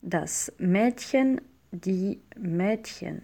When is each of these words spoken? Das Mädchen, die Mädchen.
Das 0.00 0.52
Mädchen, 0.58 1.40
die 1.72 2.22
Mädchen. 2.36 3.22